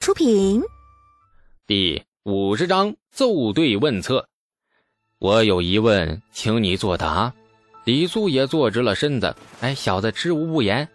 [0.00, 0.62] 出品，
[1.66, 4.26] 第五十章奏对问策。
[5.18, 7.30] 我有疑问，请你作答。
[7.84, 9.36] 李素也坐直了身子。
[9.60, 10.88] 哎，小子知无不言。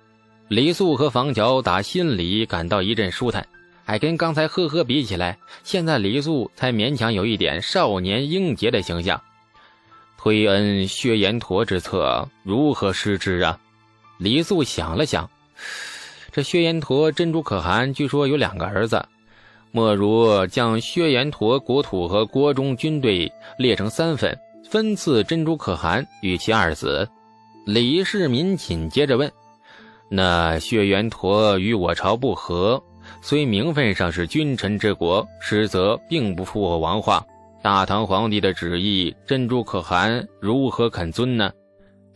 [0.47, 3.47] 李素和房乔打心里感到一阵舒坦。
[3.85, 9.21] 哎，跟刚才呵呵比起来，现在李素才勉强有一点少年英杰的形象。
[10.17, 13.59] 推恩薛延陀之策如何施之啊？
[14.17, 15.29] 李素想了想。
[16.35, 19.01] 这薛延陀珍珠可汗据说有两个儿子，
[19.71, 24.37] 莫如将薛延陀国土和国中军队列成三份，
[24.69, 27.07] 分赐珍珠可汗与其二子。
[27.65, 29.31] 李世民紧接着问
[30.11, 32.83] ：“那薛延陀与我朝不和，
[33.21, 37.25] 虽名分上是君臣之国，实则并不负我王化。
[37.61, 41.49] 大唐皇帝的旨意，珍珠可汗如何肯遵呢？”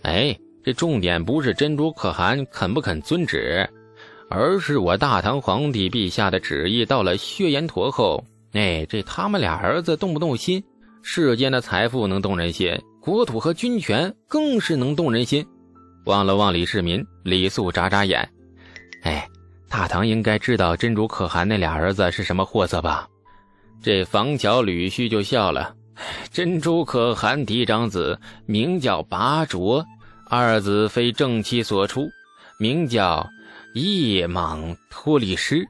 [0.03, 3.65] 哎，这重点不是珍珠可汗肯不肯遵旨。
[4.29, 10.63] 而是我大唐皇帝陛下的旨意到了薛延陀后，哎，这他们俩儿子动不动心？
[11.01, 15.43] 世间的财富能动人心，国土和军权更是能动人心。
[16.05, 18.29] 望了望李世民，李素眨眨眼，
[19.01, 19.27] 哎，
[19.67, 23.07] 大唐应该知道珍珠可汗那俩儿子是什么货色吧？
[23.81, 25.73] 这房桥吕须就笑了，
[26.31, 29.83] 珍珠可汗嫡长子名叫拔卓，
[30.29, 32.07] 二子非正妻所出，
[32.59, 33.27] 名叫。
[33.73, 35.67] 夜莽托利师，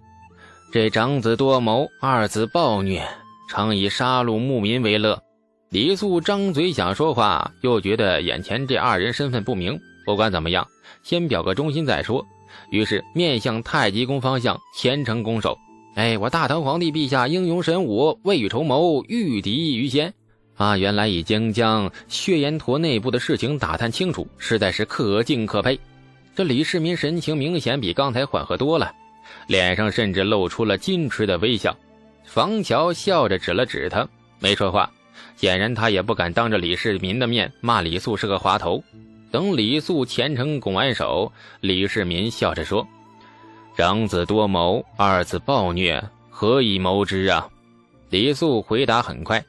[0.71, 3.05] 这长子多谋，二子暴虐，
[3.49, 5.21] 常以杀戮牧民为乐。
[5.69, 10.65] 李素张嘴想说话，又觉得眼前这二人身份不明，不管怎么样，
[11.03, 12.25] 先表个忠心再说。
[12.71, 15.57] 于是面向太极宫方向虔诚拱手
[15.95, 20.13] ：“哎，我大唐皇帝陛下英勇神武，未雨绸缪，御敌于先。
[20.55, 25.77] 啊，原来已经将血岩陀内部的事情打探清楚，实在是可敬可佩。”
[26.39, 28.95] 这李世民神情明显比刚才缓和多了，
[29.47, 31.77] 脸上甚至露出了矜持的微笑。
[32.23, 34.07] 房乔笑着指了指他，
[34.39, 34.89] 没说话，
[35.35, 38.81] 显然他也不敢当着李世民的面骂李素是个滑头。
[39.31, 42.87] 等李素虔诚拱完手，李世民笑着说
[43.75, 47.49] ：“长子多谋，二子暴虐，何以谋之啊？”
[48.09, 49.43] 李素回答很快：“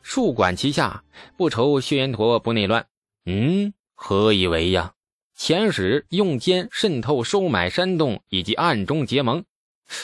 [0.00, 1.02] 树管齐下，
[1.36, 2.86] 不愁薛延陀不内乱。”
[3.26, 4.92] 嗯，何以为呀？
[5.40, 9.42] 遣使用奸渗透收买山洞，以及暗中结盟。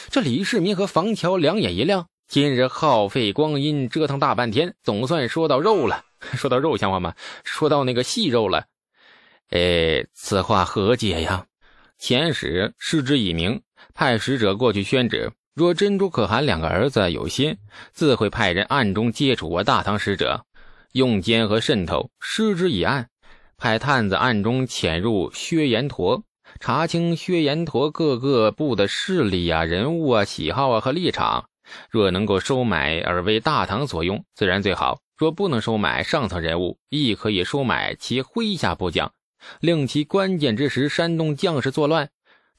[0.09, 6.03] 这李世民和房乔两眼一亮，今日耗费光阴折腾大半天，总算说到肉了。
[6.33, 7.13] 说到肉像话吗？
[7.43, 8.65] 说到那个细肉了。
[9.51, 11.45] 哎，此话何解呀？
[12.01, 13.61] 遣使失之以明，
[13.93, 17.55] 派使者过去宣旨：若珍珠可汗两个儿子有心，
[17.93, 20.47] 自会派人暗中接触我大唐使者，
[20.93, 23.07] 用奸和渗透，失之以暗。
[23.59, 26.23] 派探子暗中潜入薛延陀，
[26.59, 31.49] 查清薛延陀各个部的势力啊、人物啊、喜好啊和立场。
[31.89, 39.11] 若能够收买而为大唐所用，自然最好；若不能收买上层人物，亦可以收买其麾下部将，
[39.59, 42.09] 令其关键之时煽动将士作乱。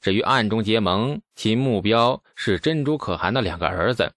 [0.01, 4.11] 至于暗中结盟，其目标是珍珠可汗的两个儿子，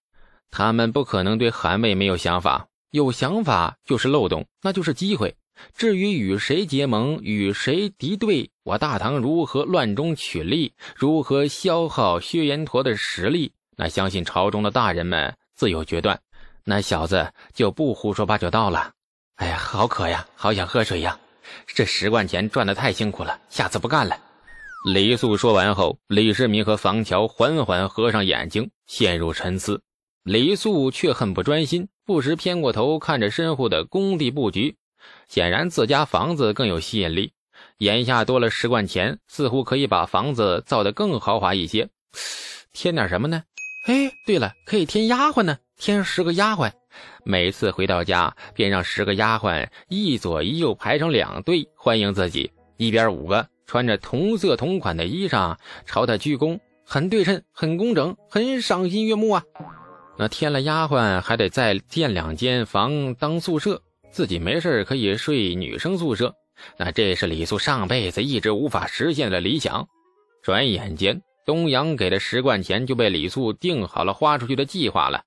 [0.50, 5.36] 他们不可能对汗位没有想法，有想法就是漏洞，那就是机会。
[5.76, 16.20] 至于与谁结盟，与谁敌对，我大唐如何乱中取利，如何消耗薛延陀的实力，那相信朝中的大人们自有决断。
[16.64, 18.92] 那小子就不胡说八道了。
[19.36, 21.18] 哎呀，好渴呀，好想喝水呀！
[21.66, 24.16] 这十贯钱赚的太辛苦了，下次不干了。
[24.86, 29.82] 李素说完后，李世民和房乔缓缓合上眼睛，陷入沉思。
[30.22, 34.76] 李素却很不专心，不时偏过头看着身后的工地布局。
[35.28, 37.32] 显然自家房子更有吸引力，
[37.78, 41.88] 眼下多了十贯钱，似乎可以把房子造得更豪华一些。
[42.72, 43.42] 添点什么呢？
[43.86, 46.70] 哎，对了，可以添丫鬟呢，添十个丫鬟，
[47.24, 59.42] 每次回到家便让十个丫鬟一左一右排成两队欢迎自己，一边五个穿着同色同款的衣裳朝他鞠躬，很对称，很工整，很赏心悦目啊。
[60.16, 63.82] 那添了丫鬟，还得再建两间房当宿舍。
[64.12, 66.34] 自己没事可以睡女生宿舍，
[66.76, 69.88] 那这是李素上辈子一直无法实现的理想。
[70.42, 75.22] 转眼间，东阳给的十贯钱就被李素定好了花出去的计划了。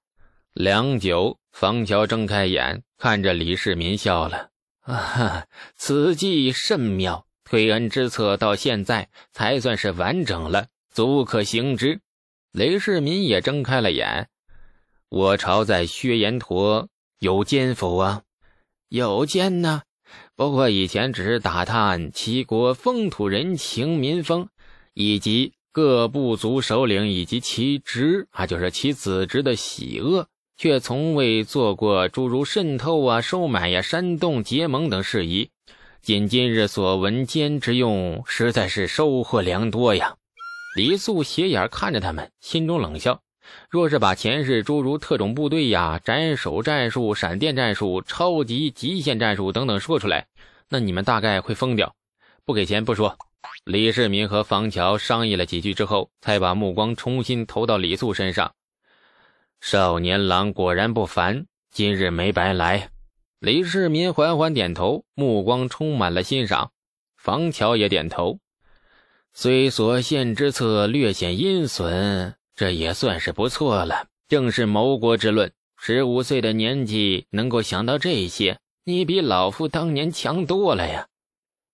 [0.54, 4.50] 良久，方乔睁开眼，看着李世民笑了
[4.86, 5.46] ：“啊，
[5.76, 12.00] 此计甚妙，推恩之策到现在才算是完整了，足可行之。”
[12.54, 14.30] 李世民也睁开了眼
[15.10, 16.88] ：“我朝在薛延陀
[17.20, 18.22] 有奸否啊？”
[18.96, 19.82] 有奸呢，
[20.38, 24.48] 不过以前只是打探齐国风土人情民风，
[24.94, 35.50] 以及各部族首领以及其侄啊，就是其子侄的喜恶，却从未做过诸如渗透啊、收买呀、煽动结盟等事宜。
[36.02, 40.16] 仅今日所闻间之用，实在是收获良多呀。
[40.78, 43.25] 李素斜眼看着他们，心中冷笑。
[43.70, 50.28] 若是把前世诸如特种部队呀、斩首战术、闪电战术、超级极限战术等等说出来，
[50.70, 51.96] 那你们大概会疯掉。
[52.44, 53.18] 不给钱不说。
[53.64, 58.54] 李世民和房乔商议了几句之后，才把目光重新投到李素身上。
[59.62, 62.90] 少年郎果然不凡，今日没白来。
[63.40, 66.72] 李世民缓缓点头，目光充满了欣赏。
[67.18, 68.40] 房乔也点头。
[69.34, 74.08] 虽所献之策略显阴损，这也算是不错了。
[74.28, 75.52] 正是谋国之论。
[75.78, 81.06] 十五岁的年纪能够想到这些，你比老夫当年强多了呀！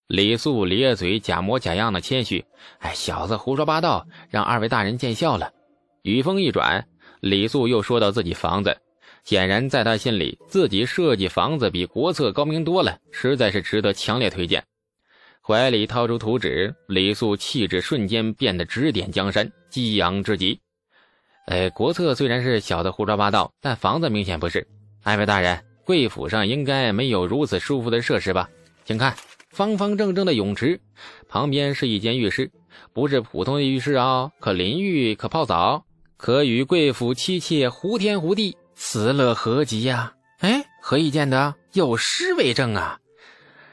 [0.08, 2.44] 李素咧嘴，假模假样的谦虚
[2.80, 5.54] ：“哎，小子胡说八道，让二位大人见笑了。”
[6.02, 6.86] 语风一转，
[7.22, 8.76] 李素又说到自己房子。
[9.24, 14.64] 显然，在他心里，自己设计房子比国策高明多了，实在是值得强烈推荐。
[15.42, 20.60] 怀里掏出图纸，李素气质瞬间变得指点江山，激昂之极。
[21.46, 24.66] 哎，国策虽然是小的胡说八道，但房子明显不是。
[25.04, 28.50] 二位大人，贵府上应该没有如此舒服的设施吧？
[28.86, 29.16] 请看，
[29.50, 30.80] 方方正正的泳池，
[31.28, 32.52] 旁边是一间浴室，
[32.94, 35.84] 不是普通的浴室啊，可淋浴，可泡澡，
[36.16, 38.56] 可与贵府妻妾胡天胡地。
[38.76, 40.14] 此乐何极呀！
[40.40, 41.54] 哎，何以见得？
[41.74, 43.00] 有诗为证啊！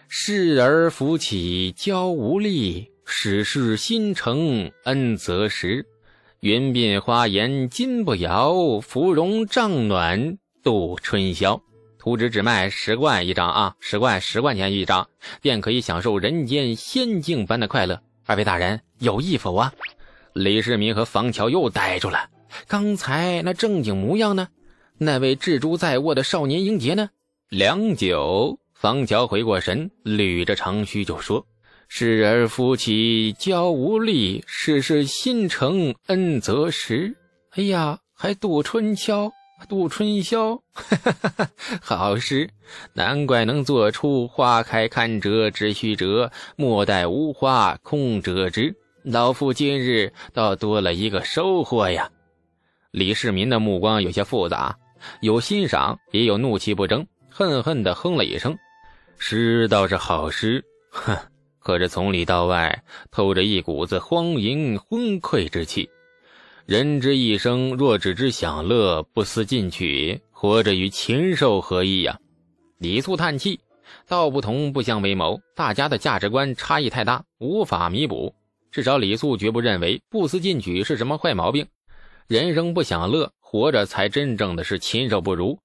[0.09, 5.87] 侍儿扶起娇无力，始是新承恩泽时。
[6.41, 11.61] 云鬓花颜金不摇，芙蓉帐暖度春宵。
[11.99, 15.09] 图纸只卖十贯一张啊，十贯十块钱一张，
[15.43, 18.01] 便可以享受人间仙境般的快乐。
[18.25, 19.73] 二位大人有意否啊？
[20.33, 22.31] 李世民和房乔又呆住了，
[22.69, 24.47] 刚才那正经模样呢？
[24.97, 27.11] 那位蜘蛛在握的少年英杰呢？
[27.49, 31.45] 良久，房乔回过神，捋着长须就说
[31.89, 37.17] ：“侍儿夫妻交无力，世事心诚恩泽时。”
[37.57, 39.33] 哎呀，还度春宵，
[39.69, 40.63] 度春宵，
[41.81, 42.49] 好诗，
[42.93, 48.77] 难怪能做出“花开堪折直须折，莫待无花空折枝”。
[49.03, 52.11] 老夫今日倒多了一个收获呀！
[52.91, 54.77] 李世民的目光有些复杂。
[55.23, 58.57] 有欣赏，也有怒气不争，恨恨地哼了一声。
[59.17, 61.17] 诗倒是好诗，哼，
[61.69, 65.91] 可是从里到外透着一股子荒淫昏聩之气。
[66.65, 72.19] 人之一生，若只知享乐，不思进取，活着与禽兽何异呀？
[72.79, 73.61] 李素叹气，
[74.07, 78.35] 道不同不相为谋，大家的价值观差异太大，无法弥补。
[78.73, 81.67] 至少李素绝不认为不思进取是什么坏毛病。
[82.29, 83.31] 人生不享乐。
[83.41, 85.59] 活着才真正的是禽兽不如。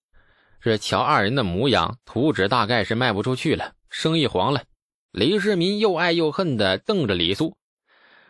[0.59, 4.63] 这瞧二人的模样，图纸大概是卖不出去了，生意黄了。
[5.13, 7.55] 李世民又爱又恨地瞪着李素：“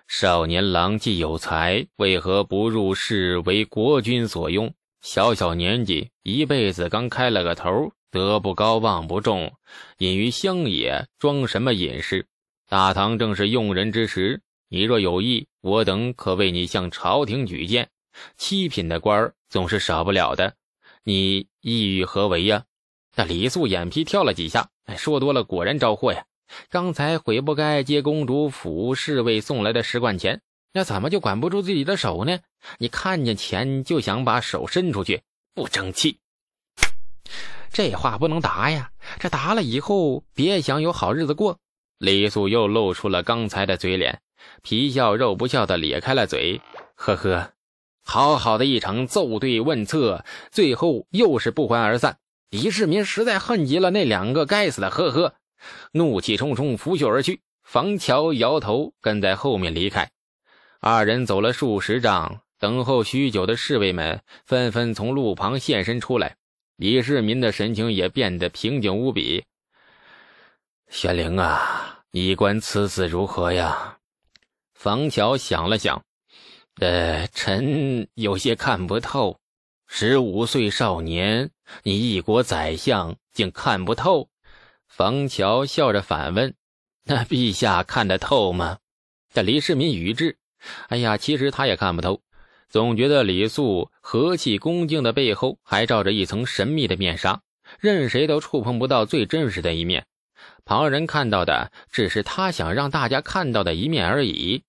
[0.06, 4.74] 少年郎既有才，为何不入仕为国君所用？
[5.00, 9.54] 小小年纪，一辈子刚开了个头，德不高望不重，
[10.00, 12.28] 隐于乡野，装什么隐士？
[12.68, 17.90] 大唐正是用人之时，你若有意，我等可为你向朝廷举荐。
[18.36, 20.56] 七品的官儿。”总是少不了的，
[21.06, 22.66] 你意欲何为呀？
[23.16, 26.26] 那李素眼皮跳了几下，哎，说多了果然招祸呀！
[26.70, 30.42] 刚才悔不该接公主府侍卫送来的十贯钱，
[30.74, 32.40] 那怎么就管不住自己的手呢？
[32.78, 35.22] 你看见钱就想把手伸出去，
[35.54, 36.18] 不争气。
[37.72, 41.58] 这话不能答呀，这答了以后别想有好日子过。
[41.98, 44.22] 李素又露出了刚才的嘴脸，
[44.62, 46.62] 皮笑肉不笑的咧开了嘴，
[46.96, 47.52] 呵呵。
[48.06, 52.18] 好好的一场奏对问策，最后又是不欢而散。
[52.50, 55.36] 李世民实在恨极了那两个该死的呵呵，
[55.92, 57.42] 怒气冲冲拂袖而去。
[57.64, 60.12] 房乔摇头，跟在后面离开。
[60.80, 66.36] 二人走了数十丈，等候许久的侍卫们纷纷从路旁现身出来。
[66.76, 69.46] 李世民的神情也变得平静无比。
[70.90, 73.98] 玄灵啊，你观此子如何呀？
[74.74, 76.04] 房乔想了想。
[76.80, 79.40] 呃，臣有些看不透。
[79.88, 81.52] 十五岁少年，
[81.84, 84.28] 你一国宰相竟看不透？
[84.96, 86.54] 房乔笑着反问
[87.04, 88.78] ：“那陛下看得透吗？”
[89.34, 90.38] 这李世民语之
[90.88, 92.22] ：“哎呀，其实他也看不透，
[92.70, 97.42] 总觉得李素和气恭敬的背后还罩着一层神秘的面纱，
[97.80, 100.06] 任谁都触碰不到最真实的一面。
[100.64, 104.62] 旁人看到的只是他想让大家看到的一面而已。”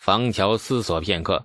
[0.00, 1.44] 方桥思索片刻。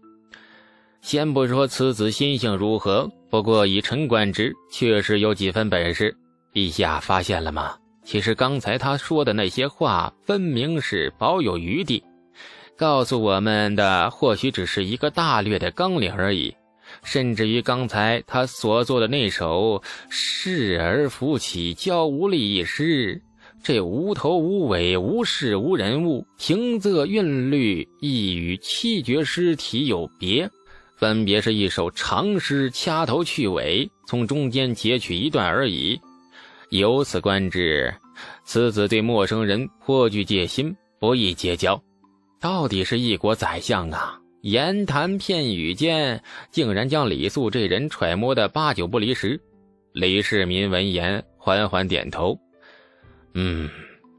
[1.02, 6.16] 先不说此子心性如何，不过以臣观之，确实有几分本事。
[6.54, 7.78] 陛下发现了吗？
[8.12, 12.04] 其实刚才他说的那些话，分明是保有余地，
[12.76, 16.54] 告诉我们的或许只是一个大略的纲领而已。
[17.06, 23.22] 甚至于刚才他所做的那首“侍而扶起，教无力”一诗，
[23.64, 30.50] 这无头无尾、无事无人物，平仄韵律亦与七绝诗体有别。
[30.98, 35.98] 分别是一首长诗，掐头去尾，从中间截取一段而已。
[36.72, 37.94] 由此观之，
[38.52, 41.82] 此子对陌生人颇具戒心，不易结交。
[42.38, 44.20] 到底是一国宰相啊！
[44.42, 49.40] 言谈片语间，竟然将李素这人揣摩的八九不离十。
[49.94, 52.38] 李世民闻言，缓缓点头
[53.36, 53.70] ：“嗯，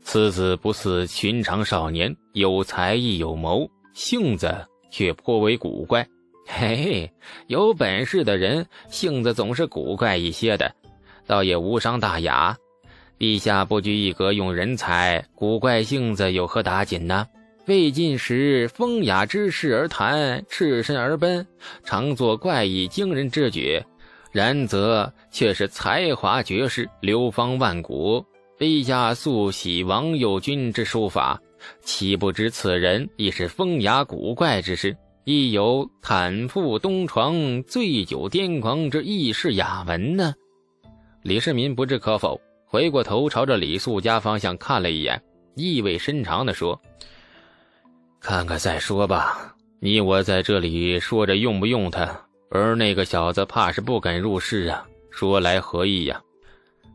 [0.01, 6.09] 此子不似寻常少年，有才亦有谋，性子却颇为古怪。”
[6.49, 7.13] 嘿嘿，
[7.49, 10.75] 有本事的人性子总是古怪一些的，
[11.27, 12.57] 倒也无伤大雅。
[13.23, 17.25] 陛下不拘一格用人才，古怪性子有何打紧呢？
[17.67, 21.47] 魏晋时风雅之士而谈，赤身而奔，
[21.85, 23.81] 常作怪异惊人之举，
[24.33, 28.27] 然则却是才华绝世，流芳万古。
[28.59, 31.41] 陛下素喜王右军之书法，
[31.85, 34.97] 岂不知此人亦是风雅古怪之士？
[35.23, 40.35] 亦有坦腹东床、醉酒癫狂之异事雅文呢。
[41.23, 42.41] 李世民不置可否，
[42.73, 45.23] 回过头朝着李素家方向看了一眼，
[45.57, 46.81] 意味深长地说
[48.19, 49.55] ：“看看再说吧。
[49.79, 52.19] 你我在这里说着用不用他，
[52.51, 54.87] 而那个小子怕是不肯入室啊。
[55.11, 56.19] 说来何意呀？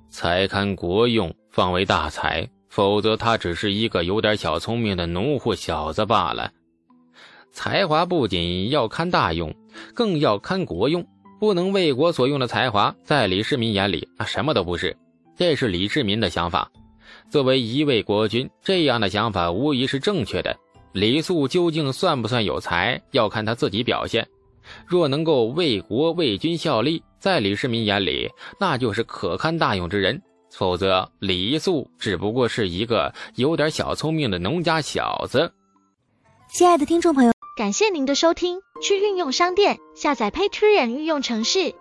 [0.09, 6.51] 才堪国用，方为大才；否则他只是一个有点小聪明的农户小子罢了。”
[7.53, 9.53] 才华不仅要看大用，
[9.93, 11.07] 更要看国用。
[11.39, 14.97] 不能为国所用的才华，在李世民眼里那，什么都不是。
[15.37, 16.69] 这是李世民的想法。
[17.29, 20.57] 作为一位国君，这样的想法无疑是正确的。
[20.93, 24.27] 李肃究竟算不算有才，要看他自己表现。
[24.85, 28.29] 若能够为国为君效力，在李世民眼里，
[28.59, 30.21] 那就是可堪大用之人。
[30.49, 35.53] 否则，李肃只不过是一个有点小聪明的农家小子。
[36.51, 37.31] 亲爱的听众朋友。
[37.57, 41.73] 感谢您的收听，去运用商店下载 Patreon 运用城市，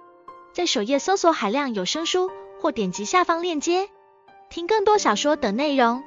[0.55, 3.89] 在首页搜索海量有声书，或点击下方链接
[4.49, 6.03] 听更多小说等内容。